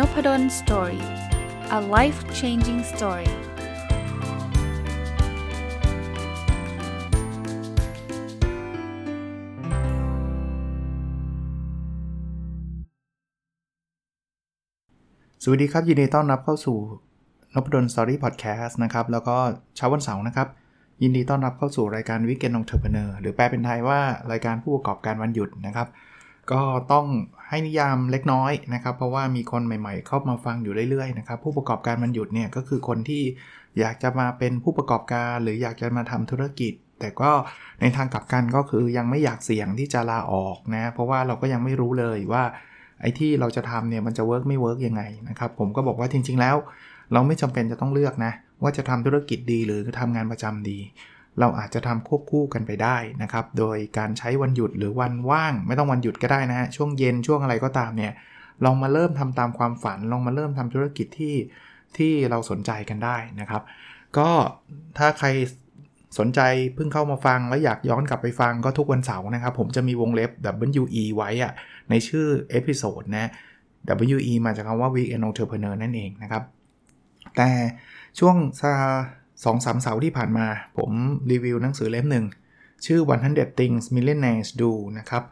[0.00, 1.04] Noppadol Story
[1.78, 3.30] a life changing story
[15.42, 16.78] สวัสดีครับ ยินดีต้อนรับเข้าสู่
[17.54, 19.36] นพดล Story Podcast นะครับ แล้วก็
[19.76, 20.48] เช้าวันเสาร์นะครับ
[21.02, 24.00] ยินดีต้อนรับเข้าสู่รายการ Weekend Entrepreneur หรือแปลเป็นไทยว่า
[24.32, 25.88] รายการผู้ประกอบการวันหยุดนะครับ
[26.52, 27.06] ก็ต้อง
[27.48, 33.22] ให้นิยามเล็กน้อยนะครับ เพราะว่ามีคนใหม่ๆ เข้ามาฟังอยู่เรื่อยๆนะครับผู้ประกอบการวันหยุดเนี่ยก็คือคนที่
[33.78, 37.30] อยากจะมาเป็นผู้ประกอบการ หรืออยากจะมาทำธุรกิจ แต่ก็
[37.80, 42.44] ในทางกลับกันก็คือยังไม่อยากเสี่ยงที่จะลาออกนะเพราะว่าเราก็ยังไม่รู้เลยว่า
[43.00, 46.56] ไอ้ที่เราจะทำเนี่ยมันจะ work ไม่ work ยังไงนะครับผมก็บอกว่าจริง ๆ แล้ว
[47.12, 48.32] เราไม่จำเป็นจะต้องเลือกนะ
[48.62, 50.78] ว่าจะทำธุรกิจดีหรือทำงานประจำดี
[51.38, 58.12] เราอาจจะทำควบคู่กันไปได้นะครับ โดยการใช้วันหยุดหรือวันว่าง ไม่ต้องวันหยุดก็ได้นะฮะช่วงเย็นช่วงอะไรก็ตามเนี่ย
[58.64, 61.34] ลองมาเริ่มทำตามความฝันลองมาเริ่มทำธุรกิจที่
[61.96, 63.62] ที่เราสนใจกันได้นะครับ
[64.18, 64.28] ก็
[64.98, 65.28] ถ้าใคร
[66.18, 66.40] สนใจ
[66.74, 70.30] เพิ่งเข้ามาฟัง แล้วอยากย้อนกลับไปฟังก็ทุกวันเสาร์นะครับ ผมจะมีวงเล็บ
[70.82, 71.52] WE ไว้อะ
[71.90, 73.30] ในชื่อ episode นะ
[74.16, 76.42] WE มาจากคำว่า Weekend Entrepreneur นั่นเองนะครับ
[77.36, 77.50] แต่
[78.18, 78.72] ช่วงซา
[79.44, 80.46] สองสามเสาร์ที่ผ่านมา
[80.78, 80.90] ผม
[81.30, 82.24] รีวิวหนังสือเล่มหนึ่ง
[82.86, 85.22] ชื่อ 100 Things Millionaires Do นะครับ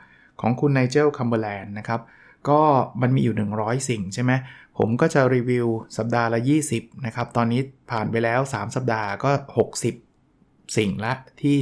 [0.40, 2.00] ของคุณไนเจลคัมเบอร์แลนด์นะครับ
[2.48, 2.60] ก็
[3.02, 4.32] มันมีอยู่ 100 สิ่งใช่ไหม
[4.78, 6.40] ผมก็จะรีวิวสัปดาห์ละ
[6.72, 9.30] 20 นะครับ ตอนนี้ผ่านไปแล้ว 3 สัปดาห์ก็
[10.04, 11.12] 60 สิ่งละ
[11.42, 11.58] ที่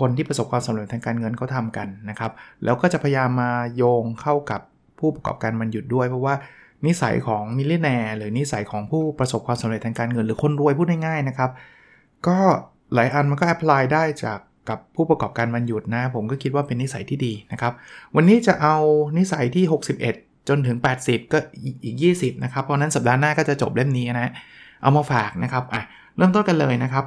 [0.00, 2.32] คนที่ประสบความสำเร็จทางการเงินเขาทำกันนะครับ
[2.64, 4.60] แล้วก็จะพยายามมาโยงเข้ากับ
[4.98, 6.34] ผู้ประกอบการมันหยุดด้วย เพราะว่า
[6.86, 11.50] นิสัยของ millionaire หรือนิสัยของผู้ประสบความสำเร็จทางการเงิน หรือคนรวยพูดง่ายๆนะครับ
[12.26, 12.38] ก็
[12.94, 17.72] หลายอันมันก็ apply ได้จากกับผู้ประกอบการวันหยุดนะ ผมก็คิดว่าเป็นนิสัยที่ดีนะครับ
[18.16, 18.76] วันนี้จะเอา
[19.18, 19.64] นิสัยที่
[20.06, 21.38] 61 จนถึง 80 ก็
[21.84, 24.30] อีก 20 นะครับ เพราะนั้นสัปดาห์หน้าก็จะจบเล่มนี้นะ
[24.82, 25.82] เอามาฝากนะครับอะ
[26.16, 27.04] เริ่มต้นกันเลยนะครับ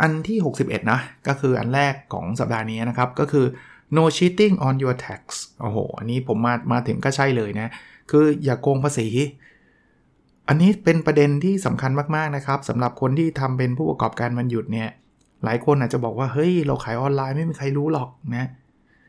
[0.00, 3.46] อันที่ 61 นะ ก็คืออันแรกของสัปดาห์นี้นะครับ ก็คือ
[3.96, 5.22] no cheating on your tax
[5.60, 7.70] โอ้โห อันนี้ผมมามาถึงก็ใช่เลยนะ
[8.10, 9.08] คืออย่าโกงภาษี
[10.48, 14.88] อันนี้เป็นประเด็นที่สำคัญมากๆนะครับสำหรับคนที่ทำเป็นผู้ประกอบการมันหยุดเนี่ย
[15.44, 18.48] หลายคนอาจจะบอกว่าเฮ้ยเราขายออนไลน์ไม่มีใครรู้หรอกนะ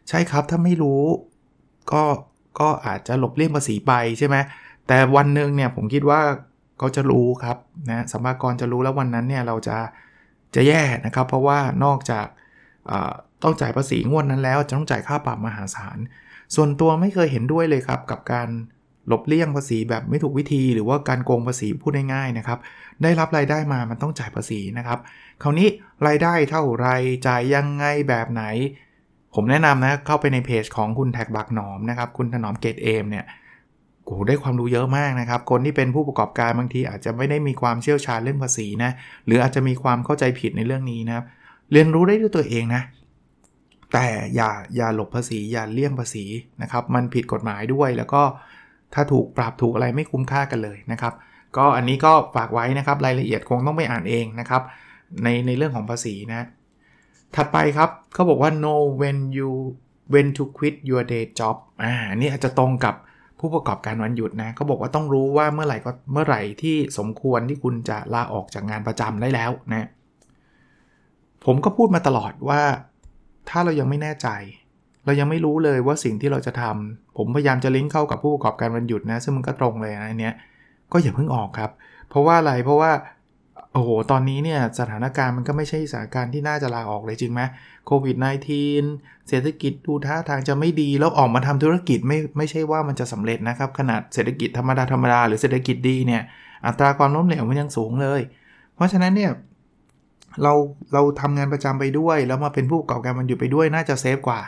[0.09, 1.03] ใช่ครับถ้าไม่รู้
[1.91, 2.03] ก็
[2.59, 4.35] ก็อาจจะหลบเลี่ยงภาษีไปใช่ไหม
[4.87, 6.21] แต่วันหนึ่งเนี่ยผมคิดว่า
[6.77, 7.57] เขาจะรู้ครับ
[7.89, 9.77] นะสัมภากรจะรู้แล้ววันนั้นเนี่ยเราจะ
[10.55, 12.27] จะแย่นะครับ เพราะว่านอกจาก
[13.43, 15.97] ต้องจ่ายภาษีงวดนั้นแล้วจะต้องจ่ายค่าปรับมหาศาล
[16.55, 18.49] ส่วนตัวไม่เคยเห็นด้วยเลยครับกับการ
[19.07, 22.59] หลบเลี่ยงภาษีแบบไม่ถูกวิธี หรือว่าการโกงภาษีพูดง่ายๆนะครับ
[23.03, 24.99] ได้รับรายได้มามันต้องจ่ายภาษีนะครับ
[25.41, 25.67] คราวนี้
[26.07, 26.87] รายได้เท่าไร
[27.27, 28.43] จ่ายยังไงแบบไหน
[29.35, 33.25] ผมแนะนำนะเข้าไปในเพจของคุณแท็กบักหนอมนะครับ คุณถนอมเกตเอมเนี่ย
[34.05, 38.91] โอ้ได้ความรู้เยอะมากนะครับ คนที่เป็นผู้ประกอบการบางทีอาจจะไม่ได้มีความเชี่ยวชาญเรื่องภาษีนะ
[39.25, 41.25] หรืออาจจะมีความเข้าใจผิดในเรื่องนี้นะครับ
[41.71, 42.81] เรียนรู้ได้ด้วยตัวเองนะ
[43.93, 46.25] แต่อย่าอย่าหลบภาษีอย่าเลี่ยงภาษี
[46.61, 48.23] นะครับ มันผิดกฎหมายด้วยแล้วก็
[48.93, 51.13] ถ้าถูกปรับถูกอะไรไม่คุ้มค่ากันเลยนะครับ
[51.57, 54.61] ก็อันนี้ก็ฝากไว้นะครับรายละเอียดคงต้องไปอ่านเองนะครับ
[55.23, 56.47] ในในเรื่องของภาษีนะ
[57.35, 59.51] ถัดไปครับเขาบอกว่า know when you
[60.13, 62.95] when to quit your day job อ่านี่อาจจะตรงกับ
[63.39, 69.87] ผู้ประกอบการวันหยุดนะเขาบอกว่าต้องรู้ว่าเมื่อไหร่ก็เมื่อไหร่ที่สมควรที่คุณจะลาออกจากงานประจำได้แล้วนะ
[71.45, 72.61] ผมก็พูดมาตลอดว่า
[73.49, 74.27] ถ้าเรายังไม่แน่ใจ
[75.05, 80.35] เรายังไม่รู้เลยว่าสิ่งที่เราจะทำผมพยายามจะลิงก์เข้ากับผู้ประกอบการวันหยุดนะ ซึ่งมันก็ตรงเลยนะเนี้ย
[80.91, 81.71] ก็อย่าเพิ่งออกครับ
[82.09, 82.91] เพราะว่าอะไรเพราะว่า
[83.73, 87.41] โอ้โห ตอนนี้เนี่ยสถานการณ์มันก็ไม่ใช่สถานการณ์ที่น่าจะลาออกเลยจริงไหม
[87.85, 88.15] โควิด
[88.71, 96.21] -19 เศรษฐกิจดูท่าทางจะไม่ดี แล้วออกมาทำธุรกิจไม่ไม่ใช่ว่ามันจะสำเร็จนะครับ ขนาดเศรษฐกิจธรรมดาธรรมดาหรือเศรษฐกิจดีเนี่ย
[96.65, 98.21] อัตราความล้มเหลวมันยังสูงเลย
[98.75, 99.31] เพราะฉะนั้นเนี่ย
[100.43, 100.53] เรา
[100.93, 104.41] เราทำงานประจำไปด้วย แล้วมาเป็นผู้ประกอบการวันหยุดไปด้วยน่าจะ safe กว่า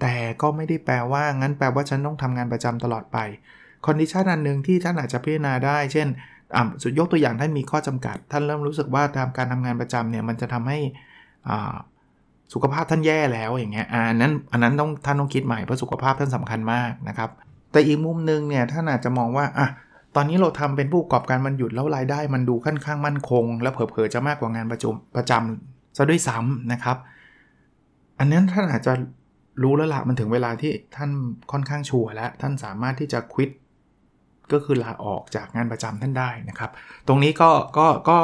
[0.00, 3.18] แต่ก็ไม่ได้แปลว่างั้นแปลว่าฉันต้องทำงานประจำตลอดไป
[3.86, 6.08] condition อันหนึ่งที่ท่านอาจจะพิจารณาได้ เช่น
[6.82, 10.78] สมมุติยกตัวอย่างท่านมีข้อจำกัด ท่านเริ่มรู้สึกว่าทำการทำงานประจำเนี่ยมันจะทำให้
[12.52, 17.30] สุขภาพท่านแย่แล้วอย่างเงี้ยอันนั้นอันนั้นต้องท่านต้องคิดใหม่เพราะสุขภาพท่านสำคัญมากนะครับ
[17.72, 19.68] แต่อีกมุมหนึ่งเนี่ยท่านอาจจะมองว่าอะ
[20.16, 26.96] ตอนนี้เราทำเป็นผู้ประกอบการมันหยุดแล้วรายได้ มันดูค่อนข้างมั่นคง แล้วเผลอๆจะมากกว่างานประจำประจำซะด้วยซ้ำนะครับ
[28.18, 28.92] อันนั้นท่านอาจจะ
[29.62, 31.10] รู้แล้วละมันถึงเวลาที่ท่าน
[31.52, 33.50] ค่อนข้างชัวร์แล้ว ท่านสามารถที่จะควิด
[34.52, 36.70] ก็คือลาออกจากงานประจำท่านได้นะครับ
[37.08, 38.18] ตรงนี้ก็ก็ก็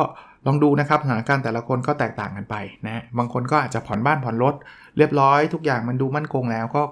[0.47, 2.56] ลองดูนะครับสถานการณ์แต่ละคนก็แตกต่างกันไป
[2.87, 4.55] นะบางคนก็อาจจะผ่อนบ้านผ่อนรถ
[4.97, 6.82] เรียบร้อยทุกอย่างมันดูมั่นคงแล้วก็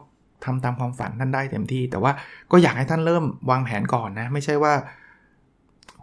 [0.44, 2.12] ทำตามความฝันท่านได้เต็มที่ แต่ว่า
[2.50, 4.72] ก็อยากให้ท่านเริ่มวางแผนก่อนนะ ไม่ใช่ว่า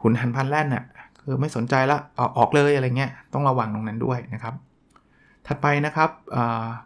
[0.01, 0.83] หุนหันพันแล่นน่ะ
[1.21, 1.97] คือไม่สนใจละ
[2.37, 4.53] ออกเลยอะไรเงี้ยต้องระวังตรงนั้นด้วยนะครับ
[5.47, 6.09] ถัดไปนะครับ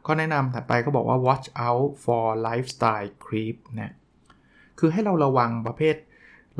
[0.08, 3.94] ก็แนะนำถัดไปก็บอกว่า watch out for lifestyle creep นะ
[4.80, 5.96] คือให้เราระวังประเภท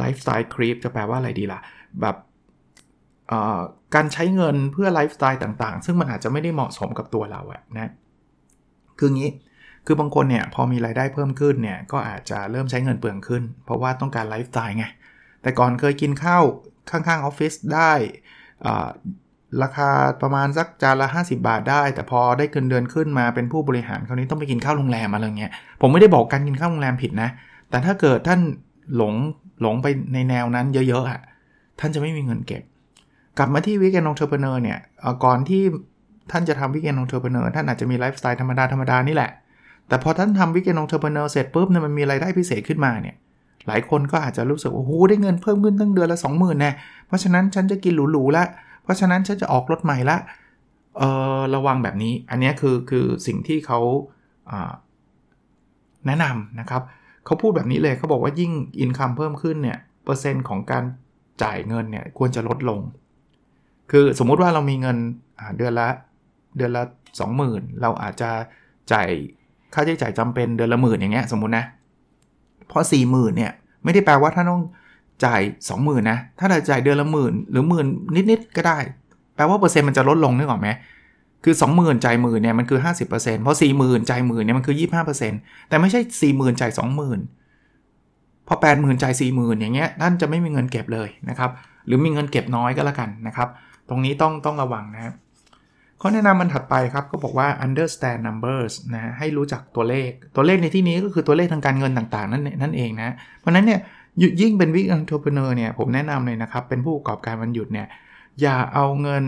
[0.02, 1.60] lifestyle creep จะแปลว่าอะไรดีล่ะ
[2.02, 2.16] แบบ
[3.96, 7.92] การใช้เงินเพื่อไลฟ์สไตล์ต่างๆ ซึ่งมันอาจจะไม่ได้เหมาะสมกับตัวเราอะนะ
[9.00, 9.32] คืองี้
[9.86, 14.86] คือบางคนเนี่ยพอมีรายได้เพิ่มขึ้นเนี่ยก็อาจจะเริ่มใช้เงินเปลืองขึ้น เพราะว่าต้องการไลฟ์สไตล์ไง
[15.42, 16.44] แต่ก่อนเคยกินข้าว
[16.92, 17.92] ข้างๆออฟฟิศได้
[19.64, 19.90] ราคา
[20.22, 25.52] ประมาณสักจานละ 50 บาทได้ แต่พอได้เงินเดือนขึ้นมาเป็นผู้บริหารคราวนี้ต้องไปกินข้าวโรงแรมอะไรเงี้ย
[25.82, 27.30] ผมไม่ได้บอกการกินข้าวโรงแรมผิดนะ
[27.70, 28.40] แต่ถ้าเกิดท่าน
[28.96, 29.14] หลง
[29.62, 31.22] หลงไปในแนวนั้นเยอะๆอะ
[31.80, 32.64] ท่านจะไม่มีเงินเก็บ
[33.38, 34.78] กลับมาที่ Weekend Entrepreneur เนี่ย
[35.24, 35.62] ก่อนที่
[36.32, 39.32] ท่านจะทำ Weekend Entrepreneur ท่านอาจจะมีไลฟ์สไตล์ธรรมดาธรรมดานี่แหละ
[39.88, 43.16] แต่พอท่านทำ Weekend Entrepreneur เสร็จปุ๊บเนี่ยมันมีรายได้พิเศษขึ้นมาเนี่ย
[43.68, 46.72] หลายคนก็อาจจะรู้สึกโอ้โหได้เงินเพิ่มขึ้นตั้งเดือนละ 20,000แน่
[47.08, 48.48] เพราะฉะนั้นฉันจะกินหรูๆแล้ว
[48.84, 50.18] เพราะฉะนั้นฉันจะออกรถใหม่ละ
[50.98, 51.04] เอ
[51.38, 53.80] อระวังแบบนี้ อันนี้คือคือสิ่งที่เขา
[56.06, 56.82] แนะนำนะครับ
[57.26, 60.84] เขาพูดแบบนี้เลยเขาบอกว่ายิ่งอินคัมเพิ่มขึ้นเนี่ยเปอร์เซ็นต์ของการ
[61.44, 62.80] จ่ายเงินเนี่ยควรจะลดลง
[63.92, 64.98] คือสมมุติว่าเรามีเงิน
[65.58, 65.90] เดือนละ
[66.58, 66.84] เดือนละ
[67.32, 68.30] 20,000 เราอาจจะ
[68.92, 69.10] จ่าย
[69.74, 71.66] ค่าใช้จ่ายจำเป็นเดือนละหมื่นอย่างเงี้ยสมมุตินะ
[72.68, 73.52] เพอ4 0,000เนี่ย
[73.84, 74.64] ไม่ได้แปลว่าท่านต้อง
[75.26, 77.86] จ่าย20,000นะ ถ้าเราจ่ายเดือนละหมื่นหรือหมื่น
[78.32, 78.80] นิดๆก็ได้
[79.36, 80.70] แปลว่าเปอร์เซ็นต์มันจะลดลงนึกออกไหม
[81.44, 84.76] คือ 20,000จ่ายหมื่นเนี่ยมันคือ 50%เพราะ40,000จ่ายหมื่นเนี่ยมันคือ
[85.22, 86.72] 25%แต่ไม่ใช่ 40,000จ่าย
[87.40, 91.52] 20,000 พอ 80,000จ่าย40,000 อย่างเงี้ยท่านจะไม่มีเงินเก็บเลยนะครับ
[91.86, 93.50] หรือมีเงินเก็บน้อยก็แล้วกันนะครับ
[93.90, 95.14] ตรงนี้ต้องต้องระวังนะครับ
[96.02, 103.80] ข้อแนะนำมันถัดไปครับก็บอกว่า understand numbers นะให้รู้จักตัวเลข ตัวเลขในที่นี้ก็คือตัวเลขทางการเงินต่างๆ นั่นนั่นเองนะ เพราะนั้นเนี่ย
[104.42, 107.88] ยิ่งเป็นวิกอันทรปเนอร์เนี่ยผมแนะนำเลยนะครับ เป็นผู้ประกอบการวันหยุดเนี่ย
[108.42, 109.24] อย่าเอาเงิน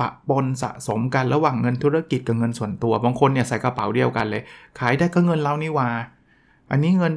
[0.00, 4.42] ปะปนสะสมกันระหว่างเงินธุรกิจกับเงินส่วนตัว บางคนเนี่ยใส่กระเป๋าเดียวกันเลย
[4.78, 5.88] ขายได้ก็เงินเรานี่ว่า
[6.70, 7.12] อันนี้เงิน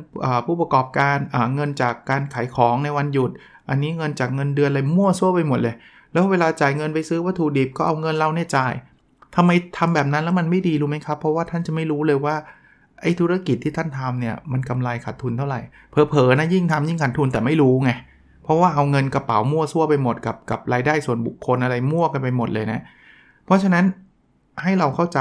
[0.45, 1.17] ผู้ประกอบการ
[1.55, 3.31] เงินจากการขายของในวันหยุด
[3.69, 5.75] อันนี้เงินจากเงินเดือนอะไรมั่วซั่วไปหมดเลย
[6.11, 8.73] แล้วเวลาจ่ายเงินไปซื้อวัตถุดิบก็เอาเงินเราเนี่ยจ่าย
[9.35, 12.35] ทำไมทำแบบนั้นแล้วมันไม่ดีรู้ไหมครับ เพราะว่าท่านจะไม่รู้เลยว่า
[13.03, 15.61] ไอ้ธุรกิจที่ท่านทำเนี่ยมันกำไรขาดทุนเท่าไหร่
[15.91, 17.91] เพอๆนะยิ่งทำยิ่งขาดทุนแต่ไม่รู้ไง
[18.43, 22.79] เพราะว่าเอาเงินกระเป๋ามั่วซั่วไปหมดกับกับรายได้ส่วนบุคคลอะไรมั่วกันไปหมดเลยนะ
[23.45, 23.85] เพราะฉะนั้น
[24.63, 25.19] ให้เราเข้าใจ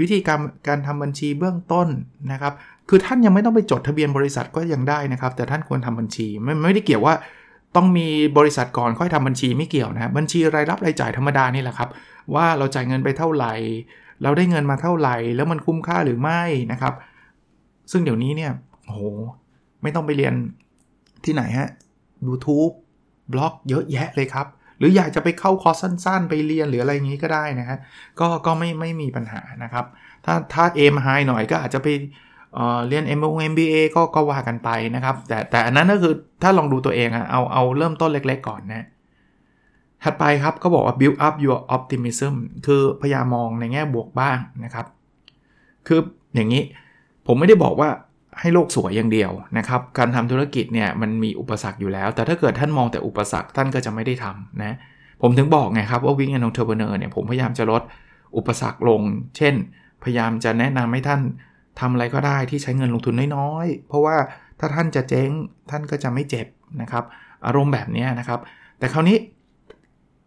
[0.00, 1.88] วิธีการการทำบัญชีเบื้องต้น
[2.32, 2.52] นะครับ
[2.88, 7.14] คือท่านยังไม่ต้องไปจดทะเบียนบริษัทก็ยังได้นะครับ แต่ท่านควรทำบัญชีไม่ไม่ได้เกี่ยวว่า
[7.76, 8.08] ต้องมี
[8.38, 11.88] บริษัทก่อนค่อยทำบัญชีไม่เกี่ยวนะบัญชีรายรับรายจ่ายธรรมดานี่แหละครับ
[12.34, 13.52] ว่าเราจ่ายเงินไปเท่าไหร่
[14.22, 16.42] เราได้เงินมาเท่าไหร่ แล้วมันคุ้มค่าหรือไม่
[16.72, 16.94] นะครับ
[17.90, 18.52] ซึ่งเดี๋ยวนี้เนี่ย
[18.86, 18.98] โห
[19.82, 20.34] ไม่ต้องไปเรียน
[21.24, 21.68] ที่ไหนฮะ
[22.26, 22.72] YouTube
[23.32, 24.46] บล็อกเยอะแยะเลยครับ
[24.78, 27.78] หรืออยากจะไปเข้าคอร์สสั้น ๆ ไปเรียนหรืออะไรอย่างนี้ก็ได้นะฮะ
[28.20, 29.84] ก็ก็ไม่ไม่มีปัญหานะครับ
[30.24, 31.88] ถ้าถ้าเอมไฮหน่อยก็อาจจะไป
[32.54, 38.86] เเรียน m อ MBA ก็ก็ว่ากันไปนะครับ แต่แต่อันนั้นก็คือถ้าลองดูตัวเองอะเอาเอาเริ่มต้นเล็ก ๆ ก่อนนะ
[40.04, 42.34] ถัดไปครับก็บอกว่า build up your optimism
[42.66, 44.86] คือพยายามมองในแง่บวกบ้างนะครับ
[45.86, 46.00] คือ
[46.34, 46.62] อย่างนี้
[47.26, 47.88] ผมไม่ได้บอกว่า
[48.40, 54.76] ให้โลกสวยอย่างเดียวนะครับ การทำธุรกิจเนี่ยมันมีอุปสรรคอยู่แล้ว แต่ถ้าเกิดท่านมองแต่อุปสรรคท่านก็จะไม่ได้ทำนะ
[55.22, 57.82] ผมถึงบอกไงครับว่าวิ่งแอนองเทอร์เบเนอร์เนี่ยผมพยายามจะลด
[58.36, 59.00] อุปสรรคลง
[59.36, 59.54] เช่น
[60.02, 61.20] พยายามจะแนะนำให้ท่าน
[61.80, 64.16] ทำอะไรก็ได้ที่ใช้เงินลงทุนน้อยๆ เพราะว่า
[64.60, 65.30] ถ้าท่านจะเจ๊ง
[65.70, 66.46] ท่านก็จะไม่เจ็บ
[66.82, 67.04] นะครับ
[67.46, 68.40] อารมณ์แบบนี้นะครับ
[68.78, 69.16] แต่คราวนี้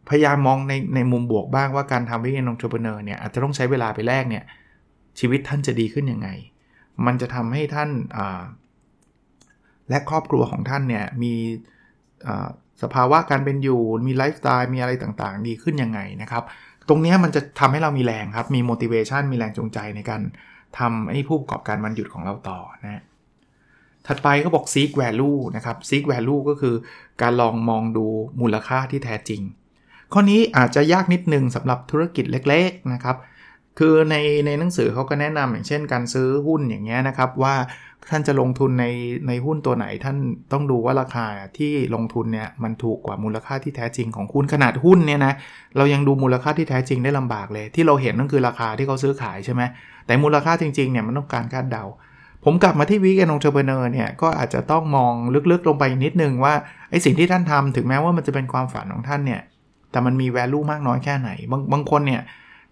[0.10, 4.44] พยายามมองในในมุมบวกบ้างว่าการทำ Weekend Entrepreneur เนี่ยอาจจะต้องใช้เวลาไปแรกเนี่ย
[5.20, 6.30] ชีวิตท่านจะดีขึ้นยังไง
[7.06, 7.90] มันจะทำให้ท่าน
[9.90, 11.34] และครอบครัวของท่านเนี่ยมี
[12.84, 16.44] สภาวะการเป็นอยู่ มีไลฟ์สไตล์ มีอะไรต่างๆ ดีขึ้นยังไงนะครับ
[16.90, 20.22] ตรงนี้มันจะทำให้เรามีแรงครับ มี motivation มีแรงจูงใจในการ
[20.80, 23.04] ทำให้ผู้ประกอบการวันหยุดของเราต่อนะ
[24.08, 26.76] ถัดไปเขาบอก seek value นะครับ seek value ก็คือ
[27.22, 28.06] การลองมองดู
[28.42, 29.42] มูลค่าที่แท้จริง
[30.14, 33.18] ข้อนี้อาจจะยากนิดนึงสำหรับธุรกิจเล็กๆนะครับ
[33.80, 37.56] คือในในหนังสือเขาก็แนะนำอย่างเช่นการซื้อหุ้นอย่างเงี้ยนะครับว่า
[38.10, 38.86] ท่านจะลงทุนใน
[39.28, 40.18] ในหุ้นตัวไหนท่าน
[40.52, 45.34] ต้องดูว่าราคาที่ลงทุนเนี่ยมันถูกกว่ามูลค่าที่แท้จริงของคุณขนาดหุ้นเนี่ยนะ
[45.78, 49.62] เรายังดูมูลค่าที่แท้จริงได้ลำบากเลย ที่เราเห็นนั่นคือราคาที่เขาซื้อขายใช่ไหม
[50.06, 51.84] แต่มูลค่าจริงๆเนี่ยมันต้องการคาดเดา
[52.44, 55.14] ผมกลับมาที่วิกแอนองเทอร์เบเนอร์เนี่ยก็อาจจะต้องมอง
[55.52, 56.54] ลึกๆลงไปนิดนึงว่า
[56.90, 59.42] ไอ้สิ่งที่ท่านทำถึงแม้ว่ามันจะเป็นความฝันของท่านเนี่ย
[59.96, 62.22] แต่มันมีแวลูมากน้อยแค่ไหน บางบางคนเนี่ย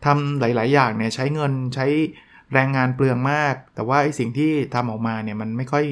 [0.06, 1.86] ทำหลาย ๆ อย่างเนี่ยใช้เงินใช้
[2.54, 5.86] แรงงานเปลืองมาก แต่ว่าไอสิ่งที่ทำออกมาเนี่ยมันไม่ค่อย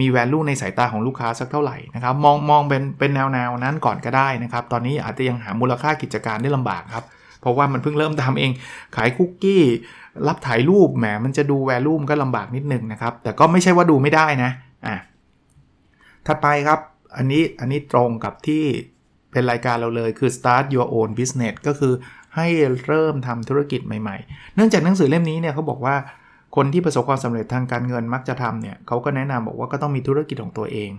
[0.00, 7.04] มี value ในสายตาของลูกค้าสักเท่าไหร่นะครับ มองมองเป็นเป็นแนวแนวนั้นก่อนก็ได้นะครับ ตอนนี้อาจจะยังหามูลค่ากิจการได้ลำบากครับ
[7.40, 8.50] เพราะว่ามันเพิ่งเริ่มทำเอง
[8.96, 9.62] ขายคุกกี้
[10.28, 14.50] รับถ่ายรูปแหมมันจะดู value มันก็ลำบากนิดนึงนะครับ แต่ก็ไม่ใช่ว่าดูไม่ได้นะ
[14.86, 14.96] อะ
[16.26, 16.80] ถัดไปครับ
[17.16, 18.64] อันนี้อันนี้ตรงกับที่
[19.32, 21.92] เป็นรายการเราเลยคือ start your own business ก็คือ
[22.36, 22.46] ให้
[22.86, 25.96] เริ่มทำธุรกิจใหม่ๆ เนื่องจากหนังสือเล่มนี้เนี่ยเขาบอกว่า
[26.56, 30.90] คนที่ประสบความสำเร็จทางการเงินมักจะทำเนี่ยเขาก็แนะนำบอกว่าก็ต้องมีธุรกิจของตัวเอง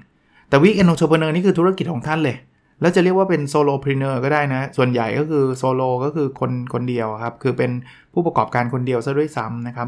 [0.49, 2.37] แต่ Weekend Entrepreneur นี่คือธุรกิจของท่านเลย
[2.81, 7.71] แล้วจะเรียกว่าเป็น solopreneur ก็ได้นะ ส่วนใหญ่ก็คือโซโลก็คือคนคนเดียวครับ คือเป็น
[8.13, 9.87] ผู้ประกอบการคนเดียวซะด้วยซ้ำนะครับ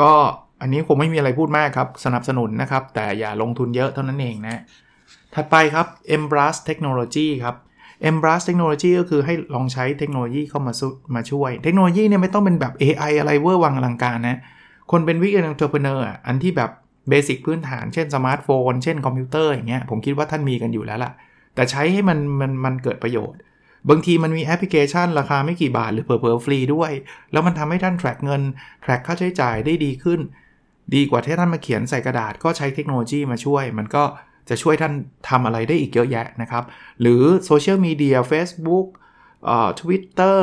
[0.00, 0.12] ก็
[0.60, 4.60] อันนี้ผมไม่มีอะไรพูดมากครับ สนับสนุนนะครับ แต่อย่าลงทุนเยอะเท่านั้นเองนะ
[5.34, 5.86] ถัดไปครับ
[6.16, 7.56] Embrace Technology ครับ
[8.08, 10.72] Embrace Technology ก็คือให้ลองใช้เทคโนโลยีเข้ามา
[11.14, 14.38] มาช่วย เทคโนโลยีเนี่ยไม่ต้องเป็นแบบ AI อะไรเวอร์วังอลังการนะ
[14.90, 16.70] คนเป็น weekend entrepreneur อันที่แบบ
[17.08, 21.12] basic พื้นฐาน เช่นสมาร์ทโฟน เช่นคอมพิวเตอร์อย่างเงี้ย ผมคิดว่าท่านมีกันอยู่แล้วล่ะ
[21.54, 23.38] แต่ใช้ให้มันมันมันเกิดประโยชน์
[23.90, 26.92] บางทีมันมีแอปพลิเคชัน ราคาไม่กี่บาทหรือเผลอๆฟรีด้วย
[27.32, 28.42] แล้วมันทำให้ท่าน track เงิน
[28.84, 30.20] track ค่าใช้จ่ายได้ดีขึ้น
[30.94, 34.04] ดีกว่าที่ท่านมาเขียนใส่กระดาษ ก็ใช้เทคโนโลยีมาช่วย มันก็
[34.48, 34.92] จะช่วยท่าน
[35.28, 36.64] ทำอะไรได้อีกเยอะแยะนะครับ
[37.00, 38.86] หรือโซเชียลมีเดีย Facebook
[39.46, 40.38] เอ่อ Twitter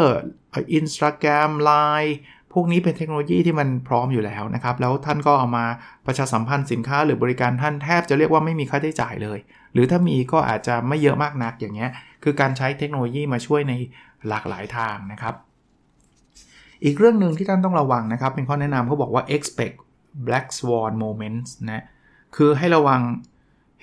[0.80, 2.14] Instagram Line
[2.54, 5.66] พวกนี้เป็นเทคโนโลยีที่มันพร้อมอยู่แล้วนะครับ แล้วท่านก็เอามา
[6.06, 9.40] ประชาสัมพันธ์สินค้าหรือบริการท่านแทบจะเรียกว่าไม่มีค่าใช้จ่ายเลย
[9.74, 11.90] หรือถ้ามีก็อาจจะไม่เยอะมากนักอย่างเงี้ย
[12.24, 13.74] คือการใช้เทคโนโลยีมาช่วยใน
[14.28, 15.36] หลากหลายทางนะครับ
[16.84, 19.76] อีกเรื่องหนึ่งที่ท่านต้องระวังนะครับ เป็นข้อแนะนำเขาบอกว่า expect
[20.28, 21.84] black swan moments นะ
[22.36, 23.02] คือให้ระวัง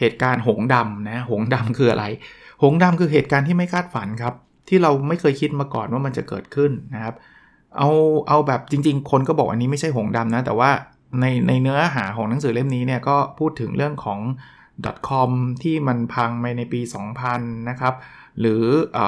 [0.01, 2.05] เหตุการณ์หงดำนะหงดำคืออะไร
[2.63, 4.35] หงดำคือเหตุการณ์ที่ไม่คาดฝันครับ
[4.69, 7.15] ที่เราไม่เคยคิดมาก่อนว่ามันจะเกิดขึ้นนะครับ
[7.79, 7.91] เอา
[8.29, 10.71] เอาแบบจริง ๆ คนก็บอกอันนี้ไม่ใช่หงดำนะ แต่ว่า
[11.21, 14.21] ในในเนื้อหาของหนังสือเล่มนี้เนี่ยก็พูดถึงเรื่องของ
[15.09, 15.31] .com
[15.63, 16.81] ที่มันพังไปในปี
[17.25, 17.95] 2000 นะครับ
[18.41, 18.63] หรือ
[18.97, 18.99] อ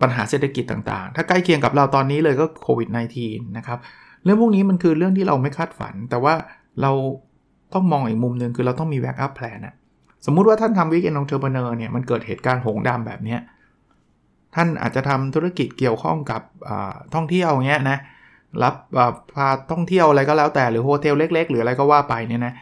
[0.00, 2.88] ปัญหาเศรษฐกิจต่างๆ ถ้าใกล้เคียงกับเราตอนนี้เลยก็โควิด
[3.22, 3.78] -19 นะครับ
[4.24, 6.34] เรื่องพวกนี้มันคือเรื่องที่เราไม่คาดฝัน แต่ว่า
[6.82, 6.92] เรา
[7.72, 9.74] ต้องมองอีกมุมหนึ่งคือเราต้องมี backup plan นะ
[10.26, 13.36] สมมุติว่าท่านทำ weekend entrepreneur เนี่ยมันเกิดเหตุการณ์หงส์ดำแบบนี้
[14.54, 16.42] ท่านอาจจะทำธุรกิจเกี่ยวข้องกับ
[17.14, 17.98] ท่องเที่ยวเงี้ยนะ
[18.62, 18.74] รับ
[19.34, 22.52] พาท่องเที่ยวอะไรก็แล้วแต่หรือ hotel เล็ก ๆ หรืออะไรก็ว่าไปเนี่ยนะ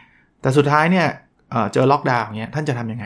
[0.41, 1.05] แต่สุดท้ายเนี่ย
[1.73, 3.05] เจอล็อกดาวน์เงี้ยท่านจะทํำยังไง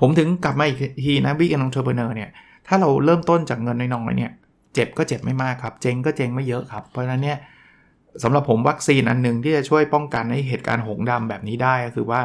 [0.00, 2.30] ผมถึงกลับมาอีกทีนะ weekend entrepreneur เนี่ย
[2.66, 4.30] ถ้าเราเริ่มต้นจากเงินน้อยๆเนี่ย
[4.74, 7.38] เจ็บก็เจ็บไม่มากครับ เจ๊งก็เจ๊งไม่เยอะครับ เพราะฉะนั้นเนี่ย
[8.22, 12.20] สำหรับผมวัคซีนอันหนึ่งที่จะช่วยป้องกันให้เหตุการณ์หงส์ดำแบบนี้ได้ก็คือว่า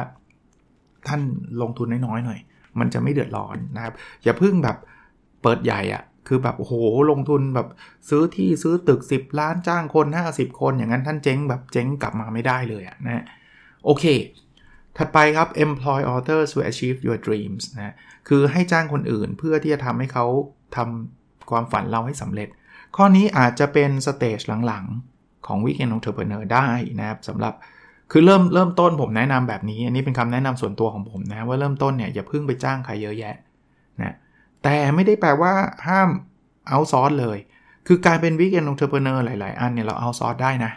[1.08, 1.20] ท่าน
[1.62, 2.40] ลงทุนน้อยๆหน่อย
[2.78, 4.76] มันจะไม่เดือดร้อนนะครับ อย่าพึ่งแบบ
[5.42, 6.74] เปิดใหญ่อะคือแบบโอ้โห
[7.10, 7.68] ลงทุนแบบ
[8.08, 13.24] ซื้อที่ซื้อตึก 10 ล้านจ้างคน 50 คนอย่างนั้นท่านเจ๊งแบบเจ๊งกลับมาไม่ได้เลยอะนะ
[13.84, 14.04] โอเค
[14.98, 17.94] ถัดไปครับ employ others to achieve your dreams นะ
[18.28, 20.26] คือให้จ้างคนอื่นเพื่อที่จะทำให้เขา
[20.76, 22.48] ทำความฝันเราให้สำเร็จ
[22.96, 25.13] ข้อนี้อาจจะเป็นสเตจหลังๆ
[25.46, 26.66] ของ Weekend Entrepreneur ได้
[26.98, 27.54] นะครับสำหรับ
[28.12, 33.34] คือเริ่มเริ่มต้นผมแนะนำแบบนี้ อันนี้เป็นคำแนะนำส่วนตัวของผมนะว่าเริ่มต้นเนี่ยอย่าเพิ่งไปจ้างใครเยอะแยะ
[34.02, 34.14] นะ
[34.62, 35.52] แต่ไม่ได้แปลว่า
[35.88, 36.08] ห้าม
[36.68, 37.38] outsource เลย
[37.86, 40.72] คือการเป็น weekend entrepreneur หลาย ๆ อันเนี่ยเรา outsource ได้นะ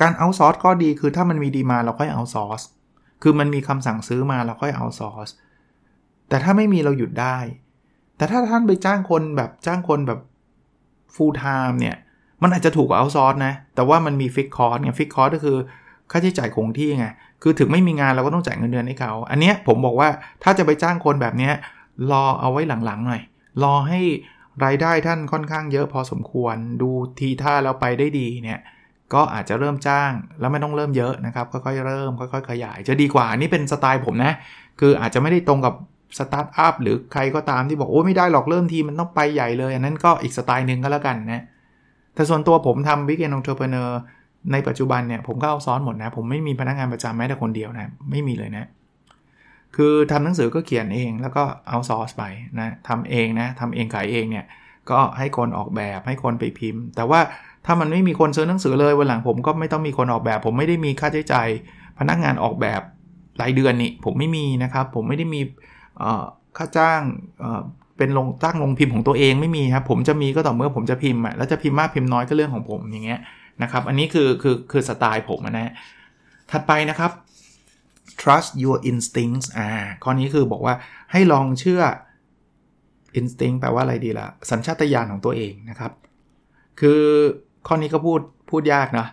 [0.00, 2.62] การ outsource ก็ดีคือถ้ามันมีดีมาเราค่อย outsource
[3.22, 5.28] คือมันมีคำสั่งซื้อมาเราค่อย outsource
[6.28, 7.38] แต่ถ้าไม่มีเราหยุดได้
[8.16, 10.20] แต่ถ้าท่านไปจ้างคนแบบจ้างคนแบบ
[11.14, 11.96] full time เนี่ย
[12.46, 15.56] มันอาจจะถูกกว่า outsource นะ แต่ว่ามันมีฟิกคอร์สไงฟิกคอร์สก็คือ
[16.10, 17.06] ค่าใช้จ่ายคงที่ไง
[17.42, 20.08] คือถึงไม่มีงานเราก็ต้องจ่ายเงินเดือนให้เขา อันเนี้ยผมบอกว่า
[20.42, 21.52] ถ้าจะไปจ้างคนแบบเนี้ย
[22.10, 23.22] รอเอาไว้หลังๆหน่อย
[23.62, 24.00] รอให้
[24.64, 28.60] รายได้ท่านค่อนข้างเยอะพอสมควร ดูทีท่าแล้วไปได้ดีเนี่ย
[29.14, 34.32] ก็อาจจะเริ่มจ้างแล้วไม่ต้องเริ่มเยอะนะครับ ค่อยๆเริ่ม ค่อยๆ ขยาย จะดีกว่านี่เป็นสไตล์ผมนะ
[34.80, 35.74] คืออาจจะไม่ได้ตรงกับ
[36.18, 41.42] สตาร์ทอัพหรือใครก็ตามที่บอกโอ้ไม่ได้หรอกเริ่มทีมันต้องไปใหญ่เลย อันนั้นก็อีกสไตล์หนึ่งก็แล้วกันนะ
[42.16, 44.00] แต่ส่วนตัวผมทำ weekend entrepreneur
[44.52, 48.66] ในปัจจุบันเนี่ยผมก็เอาซ้อนหมดนะ ผมไม่มีพนักงานประจำแม้แต่คนเดียวนะ ไม่มีเลยนะ
[49.76, 52.24] คือทำหนังสือก็เขียนเองแล้วก็เอาซอสไป
[52.60, 54.44] นะทำเองนะทำเองขายเองเนี่ย
[54.90, 57.20] ก็ให้คนออกแบบให้คนไปพิมพ์ แต่ว่า
[57.66, 61.48] ถ้ามันไม่มีคนซื้อหนังสือเลยวันหลังผมก็ไม่ต้องมีคนออกแบบ ผมไม่ได้มีค่าใช้จ่าย
[61.98, 62.80] พนักงานออกแบบ
[63.40, 65.40] รายเดือนนี่ผมไม่มีนะครับ ผมไม่ได้มี
[66.56, 67.00] ค่าจ้าง
[67.98, 73.20] เป็นลงตั้งลงพิมพ์ของตัวเองไม่มีครับ ผมจะมีก็ต่อเมื่อผมจะพิมพ์อะแล้วจะพิมพ์มากพิมพ์น้อยก็เรื่องของผมอย่างเงี้ย
[73.62, 75.72] นะครับ อันนี้คือคือคือสไตล์ผมนะ
[76.50, 77.10] ถัดไปนะครับ
[78.20, 79.68] trust your instincts อ่า
[80.02, 80.74] ข้อนี้คือบอกว่า
[81.12, 81.82] ให้ลองเชื่อ
[83.18, 85.92] instinct แปลว่าอะไรดีละ่ะ สัญชาตญาณของตัวเองนะครับ
[86.80, 87.02] คือ
[87.66, 89.06] ข้อนี้ก็พูดพูดยากนะ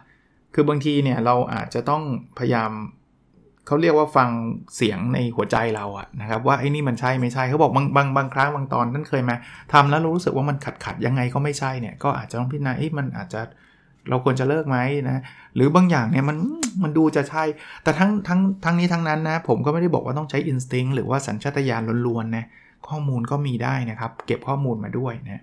[0.53, 2.03] คือบางทีเนี่ยเราอาจจะต้อง
[2.39, 2.71] พยายาม
[3.67, 4.29] เขาเรียกว่าฟัง
[4.75, 9.35] เสียงในหัวใจเราอะนะครับว่าไอ้นี่มันใช่ไม่ใช่เขาบอกบางบางบางครั้งบางตอนท่านเคยมา
[9.73, 13.41] ทำแล้วรู้สึกว่ามันขัดขัดยังไงก็ไม่ใช่เนี่ยก็อาจจะต้องพิจารณามันอาจจะ
[14.09, 14.77] เราควรจะเลิกไหม
[15.09, 15.23] นะ
[15.55, 16.37] หรือบางอย่างเนี่ยมัน
[16.83, 17.43] มันดูจะใช่
[17.83, 22.45] แต่ทั้งทั้งทั้งนี้ทั้งนั้นนะผมก็ไม่ได้บอกว่าต้องใช้อินสติ้งหรือว่าสัญชาตญาณล้วนๆนะ
[22.87, 25.41] ข้อมูลก็มีได้นะครับ เก็บข้อมูลมาด้วยนะ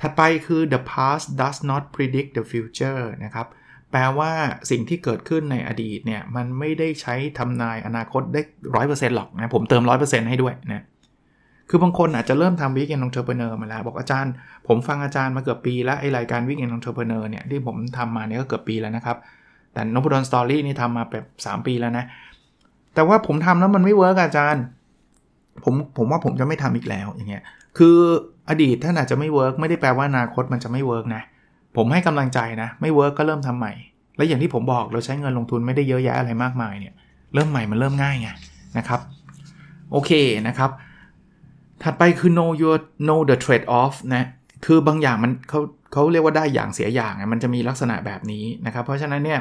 [0.00, 3.46] ถัดไปคือ the past does not predict the future นะครับ
[3.92, 4.32] แปลว่า
[4.70, 8.40] สิ่งที่เกิดขึ้นในอดีตเนี่ยมันไม่ได้ใช้ทำนายอนาคตได้
[8.74, 10.84] ร้อยเปอร์เซ็นต์หรอกนะผมเติมร้อยเปอร์เซ็นต์ให้ด้วยนะ
[11.70, 14.32] คือบางคนอาจจะเริ่มทำ weekend entrepreneur มาแล้ว บอกอาจารย์
[14.68, 19.16] ผมฟังอาจารย์มาเกือบปีแล้วไอ้รายการ weekend entrepreneur เนี่ยที่ผมทำมาเนี่ยก็เกือบปีแล้วนะครับ
[19.72, 22.04] แต่นพดล Story นี่ทำมาแบบ3 ปีแล้วนะ
[22.94, 24.62] แต่ว่าผมทำแล้วมันไม่ work อาจารย์
[25.64, 27.44] ผมผมว่าผมจะไม่ทำอีกแล้วอย่างเงี้ย
[27.78, 27.96] คือ
[28.48, 31.22] อดีตท่านอาจจะไม่ work ไม่ได้แปลว่าอนาคตมันจะไม่ work นะ
[31.78, 33.72] ผมให้กำลังใจนะ ไม่ work ก็เริ่มทำใหม่
[34.16, 36.94] และอย่างที่ผมบอกเราใช้เงินลงทุนไม่ได้เยอะแยะอะไรมากมายเนี่ย
[37.34, 38.28] เริ่มใหม่มันเริ่มง่ายไง
[38.78, 39.00] นะครับ
[39.92, 40.10] โอเค
[40.48, 40.70] นะครับ
[41.82, 44.24] ถัดไปคือ know your know the trade off นะ
[44.66, 45.60] คือบางอย่างมันเขา
[45.92, 49.40] เขาเรียกว่าได้อย่างเสียอย่างมันจะมีลักษณะแบบนี้นะครับ เพราะฉะนั้นเนี่ย